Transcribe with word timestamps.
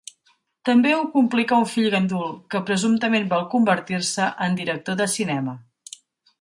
També 0.69 0.93
ho 0.99 1.03
complica 1.15 1.59
un 1.63 1.67
fill 1.73 1.89
gandul, 1.97 2.33
que 2.55 2.63
presumptament 2.71 3.29
vol 3.35 3.47
convertir-se 3.53 4.33
en 4.47 4.61
director 4.65 5.01
de 5.03 5.11
cinema. 5.21 5.59